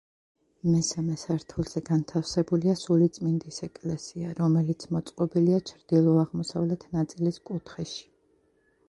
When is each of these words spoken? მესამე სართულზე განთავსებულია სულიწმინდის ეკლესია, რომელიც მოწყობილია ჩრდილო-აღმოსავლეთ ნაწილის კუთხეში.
მესამე 0.75 1.17
სართულზე 1.23 1.83
განთავსებულია 1.89 2.73
სულიწმინდის 2.83 3.59
ეკლესია, 3.67 4.31
რომელიც 4.39 4.87
მოწყობილია 4.95 5.61
ჩრდილო-აღმოსავლეთ 5.73 6.87
ნაწილის 6.97 7.39
კუთხეში. 7.53 8.03